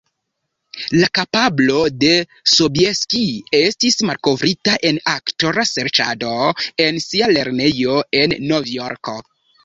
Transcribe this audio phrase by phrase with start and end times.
[0.99, 2.07] La kapablo de
[2.53, 3.21] Sobieski
[3.57, 6.31] estis malkovrita en aktora serĉado
[6.87, 9.15] en sia lernejo, en Novjorko.